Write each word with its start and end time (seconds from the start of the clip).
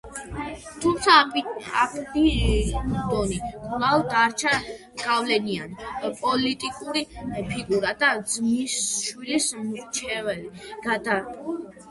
თუმცა 0.83 1.15
აპტიდონი 1.23 3.35
კვლავ 3.65 4.05
დარჩა 4.13 4.53
გავლენიანი 5.01 6.09
პოლიტიკური 6.23 7.03
ფიგურა 7.51 7.91
და 8.05 8.09
ძმისშვილის 8.37 9.51
მრჩეველი 9.69 10.73
გარდაცვალებამდე. 10.87 11.77